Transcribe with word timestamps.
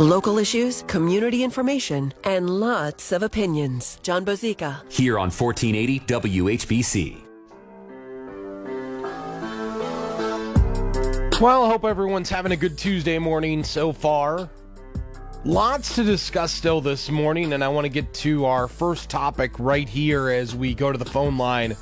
Local 0.00 0.38
issues, 0.38 0.82
community 0.86 1.44
information, 1.44 2.14
and 2.24 2.48
lots 2.48 3.12
of 3.12 3.22
opinions. 3.22 3.98
John 4.02 4.24
Bozica. 4.24 4.90
Here 4.90 5.18
on 5.18 5.30
1480 5.30 6.00
WHBC. 6.00 7.20
Well, 11.38 11.64
I 11.64 11.68
hope 11.68 11.84
everyone's 11.84 12.30
having 12.30 12.52
a 12.52 12.56
good 12.56 12.78
Tuesday 12.78 13.18
morning 13.18 13.62
so 13.62 13.92
far. 13.92 14.48
Lots 15.44 15.94
to 15.96 16.02
discuss 16.02 16.50
still 16.50 16.80
this 16.80 17.10
morning, 17.10 17.52
and 17.52 17.62
I 17.62 17.68
want 17.68 17.84
to 17.84 17.90
get 17.90 18.14
to 18.14 18.46
our 18.46 18.68
first 18.68 19.10
topic 19.10 19.52
right 19.58 19.86
here 19.86 20.30
as 20.30 20.56
we 20.56 20.74
go 20.74 20.90
to 20.90 20.96
the 20.96 21.04
phone 21.04 21.36
line 21.36 21.76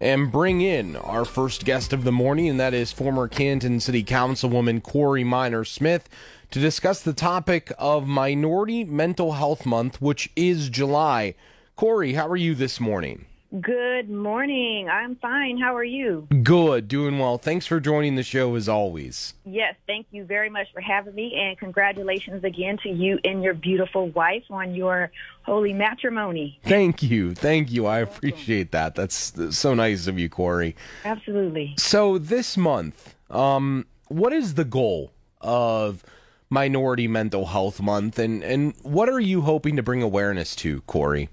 and 0.00 0.32
bring 0.32 0.62
in 0.62 0.96
our 0.96 1.24
first 1.24 1.64
guest 1.64 1.92
of 1.92 2.04
the 2.04 2.12
morning, 2.12 2.48
and 2.48 2.58
that 2.58 2.72
is 2.72 2.90
former 2.90 3.28
Canton 3.28 3.80
City 3.80 4.02
Councilwoman 4.02 4.82
Corey 4.82 5.24
Minor 5.24 5.64
Smith 5.64 6.08
to 6.50 6.58
discuss 6.58 7.02
the 7.02 7.12
topic 7.12 7.70
of 7.78 8.06
Minority 8.06 8.84
Mental 8.84 9.32
Health 9.32 9.66
Month, 9.66 10.00
which 10.00 10.30
is 10.34 10.70
July. 10.70 11.34
Corey, 11.76 12.14
how 12.14 12.26
are 12.26 12.36
you 12.36 12.54
this 12.54 12.80
morning? 12.80 13.26
Good 13.60 14.08
morning. 14.08 14.88
I'm 14.88 15.16
fine. 15.16 15.58
How 15.58 15.74
are 15.74 15.82
you? 15.82 16.28
Good, 16.44 16.86
doing 16.86 17.18
well. 17.18 17.36
Thanks 17.36 17.66
for 17.66 17.80
joining 17.80 18.14
the 18.14 18.22
show 18.22 18.54
as 18.54 18.68
always. 18.68 19.34
Yes, 19.44 19.74
thank 19.88 20.06
you 20.12 20.24
very 20.24 20.48
much 20.48 20.68
for 20.72 20.80
having 20.80 21.16
me, 21.16 21.34
and 21.34 21.58
congratulations 21.58 22.44
again 22.44 22.78
to 22.84 22.88
you 22.88 23.18
and 23.24 23.42
your 23.42 23.54
beautiful 23.54 24.08
wife 24.10 24.44
on 24.50 24.76
your 24.76 25.10
holy 25.42 25.72
matrimony. 25.72 26.60
Thank 26.62 27.02
you. 27.02 27.34
Thank 27.34 27.72
you. 27.72 27.86
I 27.86 27.98
appreciate 27.98 28.70
that. 28.70 28.94
That's 28.94 29.32
so 29.50 29.74
nice 29.74 30.06
of 30.06 30.16
you, 30.16 30.28
Corey. 30.28 30.76
Absolutely. 31.04 31.74
So, 31.76 32.18
this 32.18 32.56
month, 32.56 33.16
um, 33.30 33.86
what 34.06 34.32
is 34.32 34.54
the 34.54 34.64
goal 34.64 35.10
of 35.40 36.04
Minority 36.50 37.08
Mental 37.08 37.46
Health 37.46 37.80
Month, 37.80 38.16
and, 38.20 38.44
and 38.44 38.74
what 38.82 39.08
are 39.08 39.20
you 39.20 39.40
hoping 39.40 39.74
to 39.74 39.82
bring 39.82 40.02
awareness 40.02 40.54
to, 40.56 40.82
Corey? 40.82 41.30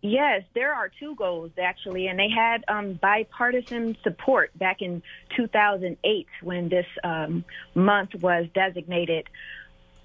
Yes, 0.00 0.44
there 0.54 0.72
are 0.72 0.90
two 1.00 1.16
goals 1.16 1.50
actually, 1.60 2.06
and 2.06 2.18
they 2.18 2.28
had 2.28 2.64
um, 2.68 2.92
bipartisan 2.94 3.96
support 4.04 4.56
back 4.56 4.80
in 4.80 5.02
2008 5.36 6.26
when 6.42 6.68
this 6.68 6.86
um, 7.02 7.44
month 7.74 8.14
was 8.20 8.46
designated 8.54 9.28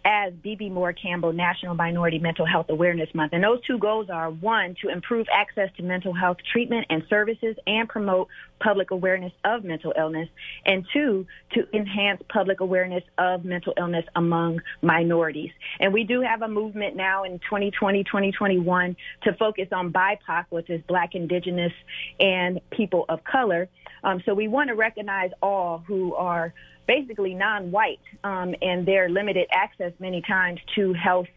as 0.05 0.33
Bebe 0.33 0.69
Moore 0.69 0.93
Campbell 0.93 1.33
National 1.33 1.75
Minority 1.75 2.19
Mental 2.19 2.45
Health 2.45 2.67
Awareness 2.69 3.09
Month. 3.13 3.33
And 3.33 3.43
those 3.43 3.63
two 3.65 3.77
goals 3.77 4.09
are 4.09 4.29
one, 4.29 4.75
to 4.81 4.89
improve 4.89 5.27
access 5.33 5.69
to 5.77 5.83
mental 5.83 6.13
health 6.13 6.37
treatment 6.51 6.87
and 6.89 7.03
services 7.09 7.55
and 7.65 7.87
promote 7.87 8.27
public 8.59 8.91
awareness 8.91 9.33
of 9.43 9.63
mental 9.63 9.93
illness, 9.97 10.29
and 10.65 10.85
two, 10.93 11.25
to 11.53 11.67
enhance 11.75 12.21
public 12.29 12.59
awareness 12.59 13.03
of 13.17 13.43
mental 13.45 13.73
illness 13.77 14.05
among 14.15 14.61
minorities. 14.81 15.51
And 15.79 15.93
we 15.93 16.03
do 16.03 16.21
have 16.21 16.41
a 16.41 16.47
movement 16.47 16.95
now 16.95 17.23
in 17.23 17.39
2020, 17.39 18.03
2021 18.03 18.95
to 19.23 19.33
focus 19.33 19.67
on 19.71 19.91
BIPOC, 19.91 20.45
which 20.49 20.69
is 20.69 20.81
Black, 20.87 21.15
Indigenous, 21.15 21.73
and 22.19 22.59
people 22.71 23.05
of 23.09 23.23
color. 23.23 23.69
Um, 24.03 24.21
so 24.25 24.33
we 24.33 24.47
want 24.47 24.69
to 24.69 24.75
recognize 24.75 25.31
all 25.41 25.83
who 25.87 26.15
are 26.15 26.53
basically 26.87 27.33
non-white, 27.33 27.99
um, 28.23 28.55
and 28.61 28.85
their 28.85 29.09
limited 29.09 29.47
access 29.51 29.93
many 29.99 30.21
times 30.21 30.59
to 30.75 30.93
health 30.93 31.27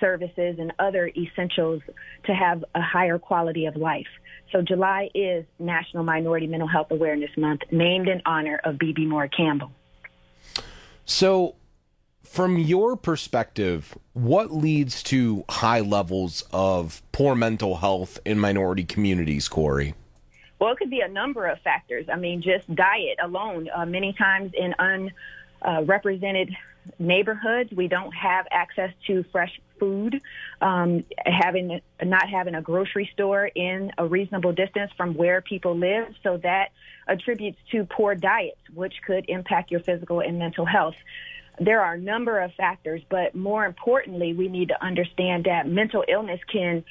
services 0.00 0.56
and 0.58 0.72
other 0.78 1.10
essentials 1.16 1.82
to 2.24 2.34
have 2.34 2.64
a 2.74 2.82
higher 2.82 3.18
quality 3.18 3.66
of 3.66 3.76
life. 3.76 4.06
So 4.52 4.62
July 4.62 5.08
is 5.14 5.44
National 5.58 6.04
Minority 6.04 6.46
Mental 6.46 6.68
Health 6.68 6.90
Awareness 6.90 7.30
Month, 7.36 7.62
named 7.70 8.08
in 8.08 8.22
honor 8.26 8.60
of 8.64 8.78
Bebe 8.78 9.06
Moore 9.06 9.28
Campbell. 9.28 9.72
So, 11.04 11.56
from 12.22 12.58
your 12.58 12.96
perspective, 12.96 13.96
what 14.12 14.52
leads 14.52 15.02
to 15.04 15.44
high 15.48 15.80
levels 15.80 16.44
of 16.52 17.00
poor 17.12 17.34
mental 17.34 17.76
health 17.76 18.18
in 18.24 18.38
minority 18.38 18.84
communities, 18.84 19.48
Corey? 19.48 19.94
Well, 20.58 20.72
it 20.72 20.78
could 20.78 20.90
be 20.90 21.00
a 21.00 21.08
number 21.08 21.46
of 21.46 21.60
factors. 21.60 22.06
I 22.12 22.16
mean, 22.16 22.42
just 22.42 22.72
diet 22.74 23.18
alone. 23.22 23.68
Uh, 23.74 23.86
many 23.86 24.12
times 24.14 24.52
in 24.54 24.74
unrepresented 25.62 26.50
uh, 26.50 26.90
neighborhoods, 26.98 27.72
we 27.72 27.88
don't 27.88 28.12
have 28.12 28.46
access 28.50 28.92
to 29.06 29.24
fresh 29.32 29.60
food. 29.78 30.20
Um, 30.62 31.04
having 31.24 31.80
not 32.02 32.28
having 32.30 32.54
a 32.54 32.62
grocery 32.62 33.10
store 33.12 33.46
in 33.46 33.92
a 33.98 34.06
reasonable 34.06 34.52
distance 34.52 34.90
from 34.96 35.14
where 35.14 35.42
people 35.42 35.76
live, 35.76 36.14
so 36.22 36.38
that 36.38 36.70
attributes 37.06 37.58
to 37.72 37.84
poor 37.84 38.14
diets, 38.14 38.60
which 38.72 38.94
could 39.06 39.26
impact 39.28 39.70
your 39.70 39.80
physical 39.80 40.20
and 40.20 40.38
mental 40.38 40.64
health 40.64 40.94
there 41.58 41.80
are 41.82 41.94
a 41.94 41.98
number 41.98 42.38
of 42.40 42.52
factors, 42.54 43.02
but 43.08 43.34
more 43.34 43.64
importantly, 43.64 44.34
we 44.34 44.48
need 44.48 44.68
to 44.68 44.84
understand 44.84 45.44
that 45.44 45.66
mental 45.66 46.04
illness 46.06 46.40
can 46.50 46.84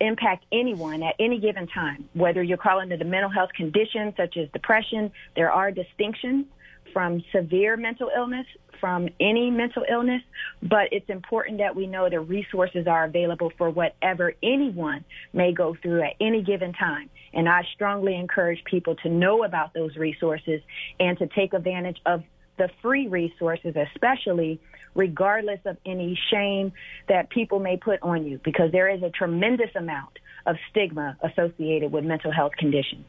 impact 0.00 0.44
anyone 0.52 1.02
at 1.02 1.14
any 1.18 1.38
given 1.38 1.66
time, 1.66 2.08
whether 2.14 2.42
you're 2.42 2.58
calling 2.58 2.90
it 2.92 3.00
a 3.00 3.04
mental 3.04 3.30
health 3.30 3.50
condition 3.54 4.14
such 4.16 4.36
as 4.36 4.48
depression. 4.52 5.10
There 5.36 5.50
are 5.50 5.70
distinctions 5.70 6.46
from 6.92 7.22
severe 7.32 7.76
mental 7.76 8.10
illness 8.14 8.46
from 8.80 9.08
any 9.18 9.50
mental 9.50 9.82
illness, 9.90 10.20
but 10.62 10.88
it's 10.92 11.08
important 11.08 11.58
that 11.58 11.74
we 11.74 11.86
know 11.86 12.10
the 12.10 12.20
resources 12.20 12.86
are 12.86 13.04
available 13.04 13.50
for 13.56 13.70
whatever 13.70 14.34
anyone 14.42 15.04
may 15.32 15.52
go 15.52 15.74
through 15.80 16.02
at 16.02 16.12
any 16.20 16.42
given 16.42 16.72
time. 16.74 17.08
And 17.32 17.48
I 17.48 17.62
strongly 17.74 18.14
encourage 18.14 18.62
people 18.64 18.94
to 18.96 19.08
know 19.08 19.42
about 19.42 19.72
those 19.72 19.96
resources 19.96 20.60
and 21.00 21.16
to 21.18 21.26
take 21.26 21.54
advantage 21.54 21.98
of 22.04 22.22
the 22.56 22.70
free 22.82 23.08
resources, 23.08 23.74
especially 23.76 24.60
regardless 24.94 25.60
of 25.64 25.76
any 25.84 26.18
shame 26.30 26.72
that 27.08 27.30
people 27.30 27.58
may 27.58 27.76
put 27.76 28.00
on 28.02 28.26
you, 28.26 28.40
because 28.44 28.70
there 28.72 28.88
is 28.88 29.02
a 29.02 29.10
tremendous 29.10 29.70
amount 29.74 30.18
of 30.46 30.56
stigma 30.70 31.16
associated 31.22 31.90
with 31.90 32.04
mental 32.04 32.30
health 32.30 32.52
conditions. 32.58 33.06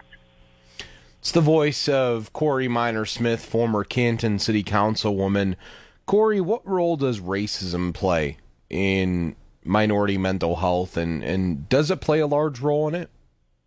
It's 1.19 1.31
the 1.31 1.41
voice 1.41 1.87
of 1.87 2.31
Corey 2.33 2.67
Minor 2.67 3.05
Smith, 3.05 3.43
former 3.43 3.83
Canton 3.83 4.39
City 4.39 4.63
Councilwoman. 4.63 5.55
Corey, 6.05 6.39
what 6.39 6.65
role 6.67 6.97
does 6.97 7.19
racism 7.19 7.93
play 7.93 8.37
in 8.69 9.35
minority 9.63 10.17
mental 10.17 10.57
health, 10.57 10.97
and, 10.97 11.23
and 11.23 11.67
does 11.67 11.89
it 11.89 11.99
play 11.99 12.19
a 12.19 12.27
large 12.27 12.59
role 12.59 12.87
in 12.87 12.95
it? 12.95 13.09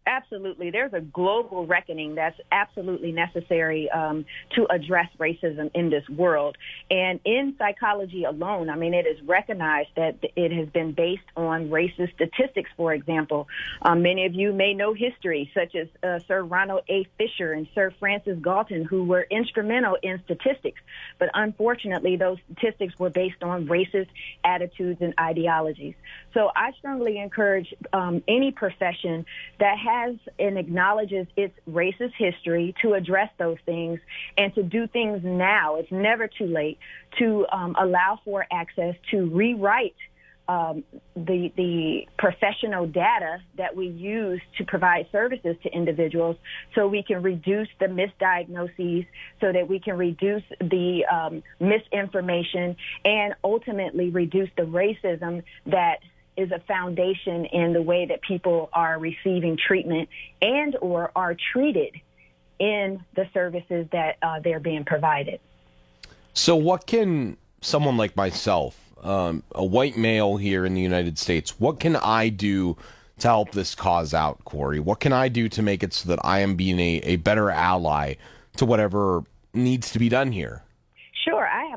Absolutely. 0.09 0.71
There's 0.71 0.95
a 0.95 1.01
global 1.01 1.67
reckoning 1.67 2.15
that's 2.15 2.39
absolutely 2.51 3.13
necessary 3.13 3.91
um, 3.91 4.25
to 4.57 4.67
address 4.71 5.09
racism 5.19 5.71
in 5.75 5.91
this 5.91 6.09
world. 6.09 6.57
And 6.91 7.21
in 7.25 7.55
psychology 7.59 8.25
alone, 8.25 8.71
I 8.71 8.77
mean, 8.77 8.95
it 8.95 9.07
is 9.07 9.21
recognized 9.27 9.91
that 9.97 10.17
it 10.35 10.51
has 10.53 10.69
been 10.71 10.93
based 10.93 11.29
on 11.37 11.69
racist 11.69 12.15
statistics, 12.15 12.71
for 12.77 12.95
example. 12.95 13.47
Um, 13.83 14.03
many 14.03 14.25
of 14.25 14.35
you 14.35 14.53
may 14.53 14.73
know 14.75 14.95
history, 14.95 15.51
such 15.55 15.75
as 15.75 15.89
uh, 16.03 16.21
Sir 16.27 16.43
Ronald 16.43 16.83
A. 16.89 17.07
Fisher 17.19 17.53
and 17.53 17.69
Sir 17.75 17.93
Francis 18.01 18.39
Galton, 18.43 18.85
who 18.85 19.05
were 19.05 19.27
instrumental 19.31 19.99
in 20.03 20.21
statistics. 20.25 20.81
But 21.19 21.29
unfortunately, 21.35 22.17
those 22.17 22.39
statistics 22.51 22.99
were 22.99 23.11
based 23.11 23.43
on 23.43 23.67
racist 23.67 24.09
attitudes 24.43 25.01
and 25.03 25.13
ideologies. 25.21 25.95
So 26.33 26.51
I 26.57 26.73
strongly 26.79 27.19
encourage 27.19 27.75
um, 27.93 28.23
any 28.27 28.53
profession 28.53 29.27
that 29.59 29.77
has 29.79 29.98
and 30.39 30.59
acknowledges 30.59 31.27
its 31.37 31.55
racist 31.69 32.13
history 32.17 32.75
to 32.83 32.95
address 32.95 33.31
those 33.39 33.59
things 33.67 34.01
and 34.37 34.55
to 34.55 34.63
do 34.63 34.87
things 34.87 35.21
now. 35.25 35.77
It's 35.77 35.93
never 35.93 36.29
too 36.29 36.47
late 36.47 36.79
to 37.19 37.47
um, 37.53 37.77
allow 37.79 38.21
for 38.25 38.47
access 38.51 38.95
to 39.11 39.27
rewrite 39.27 39.95
um, 40.49 40.83
the 41.15 41.53
the 41.57 42.09
professional 42.17 42.87
data 42.87 43.43
that 43.59 43.77
we 43.77 43.89
use 43.89 44.41
to 44.57 44.65
provide 44.65 45.07
services 45.13 45.57
to 45.63 45.69
individuals, 45.71 46.37
so 46.75 46.89
we 46.89 47.03
can 47.03 47.23
reduce 47.23 47.69
the 47.79 47.87
misdiagnoses, 47.87 49.07
so 49.41 49.53
that 49.53 49.69
we 49.69 49.79
can 49.79 49.99
reduce 49.99 50.43
the 50.59 51.05
um, 51.13 51.43
misinformation, 51.61 52.77
and 53.05 53.35
ultimately 53.45 54.09
reduce 54.09 54.49
the 54.57 54.63
racism 54.63 55.43
that 55.67 55.99
is 56.39 56.53
a 56.53 56.61
foundation 56.61 57.45
in 57.47 57.73
the 57.73 57.83
way 57.83 58.07
that 58.07 58.23
people 58.23 58.71
are 58.73 58.99
receiving 58.99 59.59
treatment 59.59 60.09
and 60.41 60.77
or 60.81 61.11
are 61.17 61.37
treated 61.53 61.95
in 62.61 63.05
the 63.15 63.29
services 63.35 63.87
that 63.93 64.17
uh, 64.23 64.39
they're 64.41 64.61
being 64.61 64.85
provided. 64.85 65.41
So, 66.33 66.55
what 66.55 66.87
can 66.87 67.37
someone 67.61 67.97
like 67.97 68.17
myself, 68.17 68.79
um, 69.03 69.43
a 69.53 69.65
white 69.65 69.97
male 69.97 70.37
here 70.37 70.65
in 70.65 70.75
the 70.75 70.81
United 70.81 71.19
States, 71.19 71.59
what 71.59 71.81
can 71.81 71.97
I 71.97 72.29
do 72.29 72.77
to 73.19 73.29
help 73.29 73.51
this 73.51 73.75
cause 73.75 74.15
out, 74.15 74.45
Corey? 74.45 74.79
What 74.79 75.01
can 75.01 75.13
I 75.13 75.29
do 75.29 75.49
to 75.49 75.63
make 75.63 75.83
it 75.83 75.93
so 75.93 76.09
that 76.09 76.21
I 76.25 76.39
am 76.39 76.55
being 76.55 76.79
a, 76.79 77.01
a 77.03 77.17
better 77.17 77.51
ally 77.51 78.15
to 78.57 78.65
whatever 78.65 79.25
needs 79.53 79.91
to 79.91 79.99
be 79.99 80.09
done 80.09 80.31
here? 80.31 80.63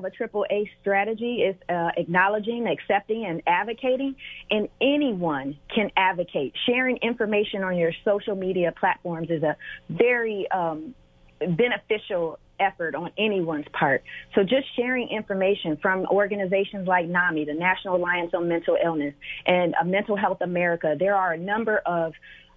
A 0.06 0.10
triple 0.10 0.46
A 0.50 0.70
strategy. 0.82 1.42
is 1.42 1.56
uh, 1.70 1.90
acknowledging, 1.98 2.68
accepting, 2.68 3.26
and 3.26 3.42
advocating, 3.48 4.16
and 4.50 4.68
anyone 4.80 5.58
can 5.74 5.92
advocate. 5.98 6.54
Sharing 6.66 6.98
information 6.98 7.64
on 7.64 7.78
your 7.78 7.92
social 8.06 8.36
media 8.36 8.74
platforms 8.80 9.30
is 9.30 9.44
a 9.44 9.56
very 9.90 10.50
um, 10.52 10.96
beneficial 11.40 12.40
effort 12.60 12.96
on 12.96 13.12
anyone's 13.18 13.66
part. 13.74 14.04
So 14.36 14.44
just 14.44 14.68
sharing 14.76 15.10
information 15.10 15.78
from 15.82 16.06
organizations 16.06 16.88
like 16.88 17.08
NAMI, 17.08 17.46
the 17.46 17.54
National 17.54 17.96
Alliance 17.96 18.32
on 18.34 18.48
Mental 18.48 18.78
Illness, 18.82 19.16
and 19.46 19.74
uh, 19.80 19.84
Mental 19.84 20.16
Health 20.16 20.42
America, 20.42 20.96
there 20.98 21.16
are 21.16 21.34
a 21.34 21.38
number 21.38 21.78
of 21.80 22.14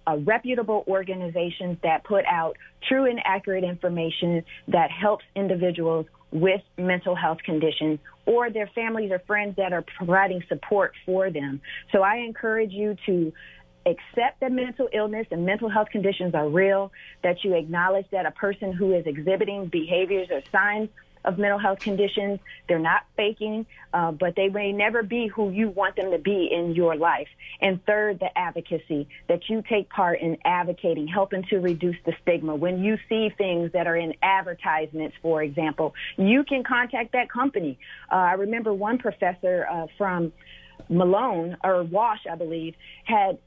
uh, 0.07 0.17
reputable 0.17 0.83
organizations 0.87 1.77
that 1.83 2.03
put 2.03 2.25
out 2.25 2.55
true 2.87 3.09
and 3.09 3.19
accurate 3.25 3.63
information 3.63 4.43
that 4.67 4.91
helps 4.91 5.25
individuals 5.35 6.05
with 6.35 6.61
mental 6.77 7.15
health 7.15 7.37
conditions 7.45 7.99
or 8.25 8.49
their 8.49 8.67
families 8.75 9.09
or 9.11 9.19
friends 9.19 9.55
that 9.55 9.71
are 9.71 9.83
providing 9.97 10.43
support 10.49 10.93
for 11.05 11.31
them. 11.31 11.61
So 11.93 12.01
I 12.01 12.17
encourage 12.17 12.71
you 12.71 12.97
to 13.05 13.31
accept 13.85 14.41
that 14.41 14.51
mental 14.51 14.89
illness 14.91 15.27
and 15.31 15.45
mental 15.45 15.69
health 15.69 15.87
conditions 15.91 16.35
are 16.35 16.49
real, 16.49 16.91
that 17.23 17.43
you 17.43 17.53
acknowledge 17.53 18.07
that 18.11 18.25
a 18.25 18.31
person 18.31 18.73
who 18.73 18.93
is 18.93 19.05
exhibiting 19.05 19.67
behaviors 19.67 20.27
or 20.29 20.41
signs 20.51 20.89
of 21.25 21.37
mental 21.37 21.59
health 21.59 21.79
conditions. 21.79 22.39
They're 22.67 22.79
not 22.79 23.03
faking, 23.17 23.65
uh, 23.93 24.11
but 24.11 24.35
they 24.35 24.49
may 24.49 24.71
never 24.71 25.03
be 25.03 25.27
who 25.27 25.49
you 25.49 25.69
want 25.69 25.95
them 25.95 26.11
to 26.11 26.17
be 26.17 26.49
in 26.51 26.75
your 26.75 26.95
life. 26.95 27.27
And 27.59 27.83
third, 27.85 28.19
the 28.19 28.35
advocacy 28.37 29.07
that 29.27 29.49
you 29.49 29.63
take 29.67 29.89
part 29.89 30.21
in 30.21 30.37
advocating, 30.45 31.07
helping 31.07 31.43
to 31.49 31.59
reduce 31.59 31.97
the 32.05 32.13
stigma. 32.21 32.55
When 32.55 32.83
you 32.83 32.97
see 33.09 33.29
things 33.37 33.71
that 33.73 33.87
are 33.87 33.95
in 33.95 34.13
advertisements, 34.21 35.15
for 35.21 35.43
example, 35.43 35.93
you 36.17 36.43
can 36.43 36.63
contact 36.63 37.13
that 37.13 37.29
company. 37.29 37.77
Uh, 38.11 38.15
I 38.15 38.33
remember 38.33 38.73
one 38.73 38.97
professor 38.97 39.67
uh, 39.69 39.87
from 39.97 40.31
Malone 40.89 41.57
or 41.63 41.83
Walsh, 41.83 42.21
I 42.29 42.35
believe, 42.35 42.75
had 43.05 43.39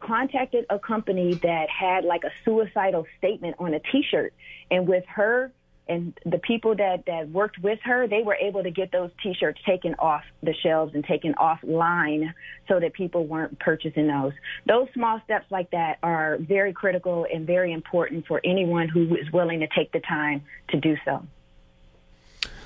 contacted 0.00 0.66
a 0.70 0.78
company 0.78 1.34
that 1.34 1.68
had 1.70 2.04
like 2.04 2.22
a 2.24 2.30
suicidal 2.44 3.06
statement 3.18 3.56
on 3.58 3.74
a 3.74 3.80
t-shirt 3.80 4.32
and 4.70 4.86
with 4.86 5.04
her 5.06 5.50
and 5.88 6.18
the 6.24 6.38
people 6.38 6.74
that 6.76 7.04
that 7.06 7.28
worked 7.30 7.58
with 7.58 7.78
her, 7.84 8.08
they 8.08 8.22
were 8.22 8.34
able 8.34 8.62
to 8.62 8.70
get 8.70 8.90
those 8.90 9.10
T-shirts 9.22 9.60
taken 9.64 9.94
off 9.98 10.22
the 10.42 10.54
shelves 10.54 10.94
and 10.94 11.04
taken 11.04 11.34
offline 11.34 12.32
so 12.68 12.80
that 12.80 12.92
people 12.92 13.26
weren't 13.26 13.58
purchasing 13.60 14.08
those. 14.08 14.32
Those 14.66 14.88
small 14.94 15.20
steps 15.24 15.46
like 15.50 15.70
that 15.70 15.98
are 16.02 16.38
very 16.40 16.72
critical 16.72 17.26
and 17.32 17.46
very 17.46 17.72
important 17.72 18.26
for 18.26 18.40
anyone 18.44 18.88
who 18.88 19.14
is 19.16 19.30
willing 19.32 19.60
to 19.60 19.68
take 19.68 19.92
the 19.92 20.00
time 20.00 20.42
to 20.70 20.80
do 20.80 20.96
so. 21.04 21.24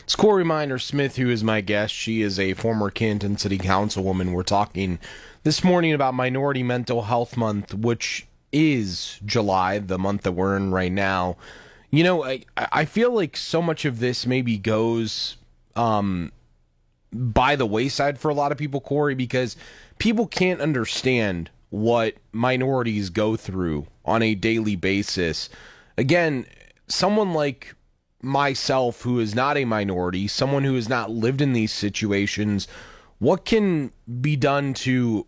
It's 0.00 0.16
Corey 0.16 0.44
Minor 0.44 0.78
Smith, 0.78 1.16
who 1.16 1.28
is 1.30 1.44
my 1.44 1.60
guest. 1.60 1.94
She 1.94 2.22
is 2.22 2.38
a 2.38 2.54
former 2.54 2.90
Canton 2.90 3.36
City 3.36 3.58
Councilwoman. 3.58 4.32
We're 4.32 4.42
talking 4.42 4.98
this 5.44 5.62
morning 5.62 5.92
about 5.92 6.14
Minority 6.14 6.62
Mental 6.62 7.02
Health 7.02 7.36
Month, 7.36 7.74
which 7.74 8.26
is 8.50 9.20
July, 9.24 9.78
the 9.78 9.98
month 9.98 10.22
that 10.22 10.32
we're 10.32 10.56
in 10.56 10.72
right 10.72 10.90
now. 10.90 11.36
You 11.90 12.04
know, 12.04 12.24
I 12.24 12.44
I 12.56 12.84
feel 12.84 13.12
like 13.12 13.36
so 13.36 13.60
much 13.60 13.84
of 13.84 13.98
this 13.98 14.26
maybe 14.26 14.58
goes 14.58 15.36
um 15.76 16.32
by 17.12 17.56
the 17.56 17.66
wayside 17.66 18.18
for 18.18 18.30
a 18.30 18.34
lot 18.34 18.52
of 18.52 18.58
people, 18.58 18.80
Corey, 18.80 19.14
because 19.14 19.56
people 19.98 20.26
can't 20.26 20.60
understand 20.60 21.50
what 21.70 22.14
minorities 22.32 23.10
go 23.10 23.36
through 23.36 23.86
on 24.04 24.22
a 24.22 24.34
daily 24.34 24.76
basis. 24.76 25.48
Again, 25.98 26.46
someone 26.86 27.32
like 27.32 27.74
myself 28.22 29.02
who 29.02 29.18
is 29.18 29.34
not 29.34 29.56
a 29.56 29.64
minority, 29.64 30.28
someone 30.28 30.64
who 30.64 30.74
has 30.74 30.88
not 30.88 31.10
lived 31.10 31.40
in 31.40 31.52
these 31.52 31.72
situations, 31.72 32.68
what 33.18 33.44
can 33.44 33.92
be 34.20 34.36
done 34.36 34.74
to 34.74 35.26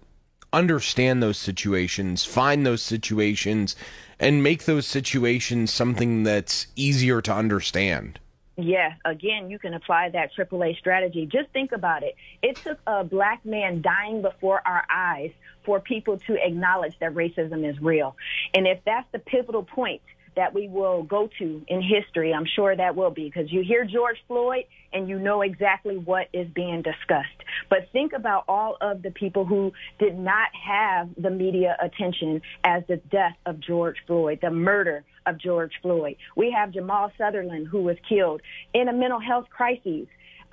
understand 0.53 1.23
those 1.23 1.39
situations, 1.39 2.25
find 2.25 2.65
those 2.67 2.83
situations, 2.83 3.77
and 4.19 4.43
make 4.43 4.65
those 4.65 4.87
situations 4.87 5.73
something 5.73 6.23
that's 6.23 6.67
easier 6.77 7.21
to 7.23 7.33
understand. 7.33 8.19
Yeah, 8.57 8.95
again, 9.05 9.51
you 9.51 9.59
can 9.59 9.73
apply 9.75 10.11
that 10.11 10.31
AAA 10.35 10.79
strategy. 10.79 11.27
Just 11.27 11.49
think 11.51 11.73
about 11.73 12.03
it. 12.03 12.15
It 12.43 12.57
took 12.57 12.79
a 12.87 13.03
black 13.03 13.45
man 13.47 13.81
dying 13.81 14.21
before 14.21 14.61
our 14.67 14.85
eyes 14.91 15.31
for 15.65 15.81
people 15.81 16.19
to 16.19 16.35
acknowledge 16.35 16.99
that 17.01 17.15
racism 17.15 17.69
is 17.69 17.81
real. 17.81 18.15
And 18.53 18.67
if 18.67 18.81
that's 18.85 19.07
the 19.13 19.21
pivotal 19.21 19.63
point 19.63 20.03
that 20.37 20.55
we 20.55 20.69
will 20.69 21.03
go 21.03 21.29
to 21.39 21.63
in 21.69 21.83
history. 21.83 22.33
I'm 22.33 22.47
sure 22.57 22.75
that 22.75 22.97
will 22.97 23.11
be 23.11 23.25
because 23.25 23.53
you 23.53 23.63
hear 23.63 23.85
George 23.85 24.17
Floyd 24.27 24.65
and 24.93 25.09
you 25.09 25.19
know 25.19 25.43
exactly 25.43 25.97
what 25.97 26.29
is 26.33 26.47
being 26.55 26.83
discussed. 26.83 27.29
But 27.71 27.89
think 27.93 28.13
about 28.13 28.45
all 28.49 28.77
of 28.81 29.03
the 29.03 29.11
people 29.11 29.45
who 29.45 29.73
did 29.99 30.19
not 30.19 30.49
have 30.67 31.09
the 31.17 31.31
media 31.31 31.77
attention 31.81 32.43
as 32.65 32.83
the 32.89 32.97
death 33.11 33.37
of 33.47 33.61
George 33.61 33.97
Floyd, 34.07 34.39
the 34.43 34.51
murder 34.51 35.05
of 35.27 35.39
George 35.39 35.73
Floyd. 35.83 36.17
We 36.37 36.55
have 36.57 36.73
Jamal 36.73 37.13
Sutherland 37.17 37.69
who 37.69 37.83
was 37.83 37.97
killed 38.09 38.43
in 38.75 38.89
a 38.89 38.93
mental 38.93 39.21
health 39.21 39.47
crisis 39.51 40.07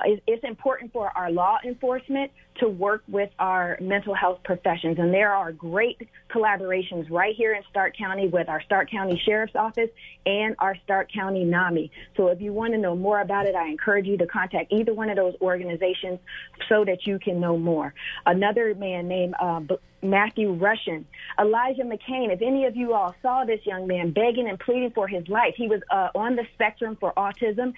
it's 0.06 0.44
important 0.44 0.94
for 0.94 1.12
our 1.16 1.32
law 1.32 1.58
enforcement 1.66 2.32
to 2.60 2.68
work 2.68 3.04
with 3.08 3.30
our 3.40 3.78
mental 3.82 4.14
health 4.14 4.40
professions. 4.44 4.98
And 5.00 5.14
there 5.14 5.34
are 5.34 5.52
great 5.52 6.10
collaborations 6.30 7.10
right 7.10 7.36
here 7.36 7.54
in 7.54 7.64
Stark 7.70 7.98
County 7.98 8.28
with 8.28 8.50
our 8.50 8.62
Stark 8.62 8.90
County 8.92 9.22
Sheriff's 9.26 9.56
Office 9.56 9.90
and 10.26 10.56
our 10.60 10.76
Stark 10.84 11.12
County 11.12 11.44
NAMI. 11.44 11.92
So 12.18 12.28
if 12.28 12.42
you 12.42 12.54
want 12.54 12.74
to 12.74 12.80
know 12.80 12.96
more 12.96 13.22
about 13.22 13.46
it, 13.46 13.56
I 13.56 13.68
encourage 13.68 14.06
you 14.06 14.18
to 14.18 14.28
contact 14.28 14.72
either 14.72 14.94
one 14.94 15.10
of 15.10 15.16
those 15.16 15.36
organizations 15.42 16.20
so 16.68 16.84
that 16.86 17.06
you 17.06 17.20
can 17.20 17.40
know 17.40 17.58
more. 17.58 17.94
Another 18.26 18.76
man 18.76 19.08
named 19.08 19.36
uh, 19.40 19.62
Matthew 20.02 20.58
Rushin, 20.58 21.06
Elijah 21.40 21.84
McClain. 21.84 22.32
If 22.32 22.42
any 22.42 22.66
of 22.66 22.76
you 22.76 22.94
all 22.94 23.16
saw 23.22 23.46
this 23.46 23.66
young 23.66 23.88
man 23.88 24.12
begging 24.12 24.48
and 24.48 24.60
pleading 24.60 24.92
for 24.92 25.08
his 25.08 25.28
life, 25.28 25.56
he 25.56 25.68
was 25.68 25.82
uh, 25.90 26.10
on 26.16 26.36
the 26.36 26.46
spectrum 26.54 26.98
for 27.00 27.14
autism 27.14 27.74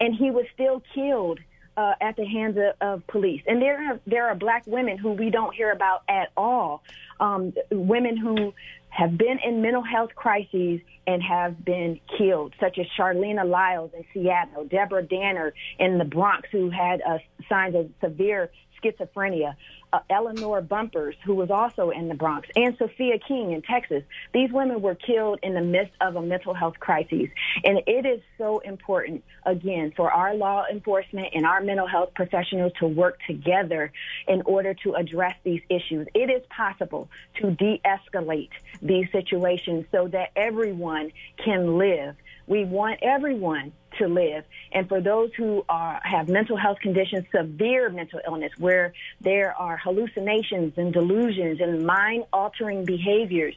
and 0.00 0.14
he 0.14 0.30
was 0.30 0.44
still 0.54 0.82
killed 0.94 1.40
uh, 1.76 1.94
at 2.00 2.16
the 2.16 2.24
hands 2.24 2.56
of, 2.56 2.74
of, 2.80 3.06
police. 3.06 3.42
And 3.46 3.60
there 3.60 3.92
are, 3.92 4.00
there 4.06 4.26
are 4.28 4.34
black 4.34 4.66
women 4.66 4.98
who 4.98 5.12
we 5.12 5.30
don't 5.30 5.54
hear 5.54 5.72
about 5.72 6.02
at 6.08 6.30
all. 6.36 6.82
Um, 7.20 7.52
women 7.70 8.16
who 8.16 8.52
have 8.88 9.18
been 9.18 9.38
in 9.44 9.60
mental 9.60 9.82
health 9.82 10.10
crises 10.14 10.80
and 11.06 11.22
have 11.22 11.64
been 11.64 12.00
killed, 12.16 12.54
such 12.60 12.78
as 12.78 12.86
Charleena 12.96 13.44
Lyles 13.44 13.90
in 13.92 14.04
Seattle, 14.12 14.64
Deborah 14.64 15.02
Danner 15.02 15.52
in 15.78 15.98
the 15.98 16.04
Bronx, 16.04 16.48
who 16.52 16.70
had 16.70 17.02
uh, 17.02 17.18
signs 17.48 17.74
of 17.74 17.90
severe 18.00 18.50
schizophrenia, 18.84 19.54
uh, 19.92 20.00
Eleanor 20.10 20.60
Bumpurs, 20.60 21.14
who 21.24 21.34
was 21.34 21.50
also 21.50 21.90
in 21.90 22.08
the 22.08 22.14
Bronx, 22.14 22.48
and 22.56 22.76
Sophia 22.78 23.18
King 23.18 23.52
in 23.52 23.62
Texas. 23.62 24.02
These 24.32 24.50
women 24.52 24.82
were 24.82 24.94
killed 24.94 25.38
in 25.42 25.54
the 25.54 25.60
midst 25.60 25.94
of 26.00 26.16
a 26.16 26.22
mental 26.22 26.54
health 26.54 26.78
crisis. 26.80 27.28
And 27.64 27.80
it 27.86 28.06
is 28.06 28.20
so 28.38 28.58
important, 28.58 29.24
again, 29.44 29.92
for 29.96 30.10
our 30.10 30.34
law 30.34 30.64
enforcement 30.70 31.28
and 31.34 31.46
our 31.46 31.60
mental 31.60 31.86
health 31.86 32.10
professionals 32.14 32.72
to 32.80 32.86
work 32.86 33.18
together 33.26 33.92
in 34.26 34.42
order 34.42 34.74
to 34.84 34.94
address 34.94 35.34
these 35.44 35.62
issues. 35.68 36.06
It 36.14 36.30
is 36.30 36.42
possible 36.50 37.08
to 37.40 37.52
de 37.52 37.80
escalate 37.84 38.50
these 38.82 39.06
situations 39.12 39.86
so 39.92 40.08
that 40.08 40.30
everyone 40.36 41.12
can 41.42 41.78
live. 41.78 42.16
We 42.46 42.64
want 42.64 43.00
everyone 43.02 43.72
to 43.98 44.08
live. 44.08 44.44
And 44.72 44.88
for 44.88 45.00
those 45.00 45.30
who 45.36 45.64
are, 45.68 46.00
have 46.02 46.28
mental 46.28 46.56
health 46.56 46.78
conditions, 46.80 47.24
severe 47.34 47.88
mental 47.90 48.20
illness, 48.26 48.52
where 48.58 48.92
there 49.20 49.54
are 49.54 49.76
hallucinations 49.76 50.74
and 50.76 50.92
delusions 50.92 51.60
and 51.60 51.86
mind 51.86 52.24
altering 52.32 52.84
behaviors, 52.84 53.54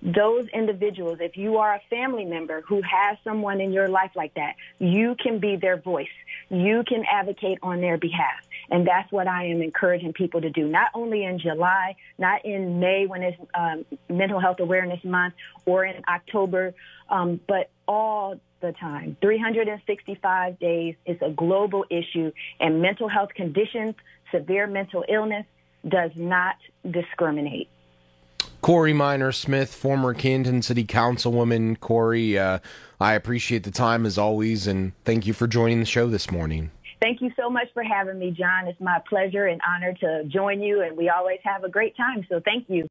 those 0.00 0.46
individuals, 0.54 1.18
if 1.20 1.36
you 1.36 1.56
are 1.56 1.74
a 1.74 1.80
family 1.90 2.24
member 2.24 2.60
who 2.60 2.80
has 2.82 3.18
someone 3.24 3.60
in 3.60 3.72
your 3.72 3.88
life 3.88 4.12
like 4.14 4.34
that, 4.34 4.54
you 4.78 5.16
can 5.20 5.40
be 5.40 5.56
their 5.56 5.76
voice. 5.76 6.06
You 6.50 6.84
can 6.86 7.04
advocate 7.10 7.58
on 7.62 7.80
their 7.80 7.98
behalf. 7.98 8.46
And 8.70 8.86
that's 8.86 9.10
what 9.10 9.26
I 9.26 9.46
am 9.46 9.60
encouraging 9.60 10.12
people 10.12 10.40
to 10.40 10.50
do, 10.50 10.68
not 10.68 10.90
only 10.94 11.24
in 11.24 11.38
July, 11.38 11.96
not 12.16 12.44
in 12.44 12.78
May 12.80 13.06
when 13.06 13.22
it's 13.22 13.38
um, 13.54 13.84
Mental 14.08 14.38
Health 14.38 14.60
Awareness 14.60 15.02
Month 15.04 15.34
or 15.64 15.84
in 15.84 16.02
October, 16.08 16.74
um, 17.08 17.40
but 17.46 17.70
all 17.86 18.38
the 18.60 18.72
time. 18.72 19.16
365 19.20 20.58
days 20.58 20.94
is 21.06 21.16
a 21.22 21.30
global 21.30 21.84
issue, 21.90 22.32
and 22.60 22.82
mental 22.82 23.08
health 23.08 23.30
conditions, 23.34 23.94
severe 24.32 24.66
mental 24.66 25.04
illness, 25.08 25.46
does 25.86 26.10
not 26.16 26.56
discriminate. 26.90 27.68
Corey 28.60 28.92
Minor 28.92 29.32
Smith, 29.32 29.72
former 29.72 30.14
Canton 30.14 30.62
City 30.62 30.84
Councilwoman. 30.84 31.78
Corey, 31.78 32.36
uh, 32.36 32.58
I 33.00 33.14
appreciate 33.14 33.62
the 33.62 33.70
time 33.70 34.04
as 34.04 34.18
always, 34.18 34.66
and 34.66 34.92
thank 35.04 35.26
you 35.26 35.32
for 35.32 35.46
joining 35.46 35.78
the 35.78 35.86
show 35.86 36.08
this 36.08 36.30
morning. 36.30 36.72
Thank 37.00 37.20
you 37.20 37.30
so 37.36 37.48
much 37.48 37.68
for 37.72 37.84
having 37.84 38.18
me, 38.18 38.32
John. 38.32 38.66
It's 38.66 38.80
my 38.80 39.00
pleasure 39.08 39.46
and 39.46 39.60
honor 39.66 39.94
to 39.94 40.24
join 40.24 40.60
you, 40.60 40.82
and 40.82 40.96
we 40.96 41.08
always 41.08 41.38
have 41.44 41.62
a 41.62 41.68
great 41.68 41.96
time. 41.96 42.26
So 42.28 42.40
thank 42.44 42.68
you. 42.68 42.86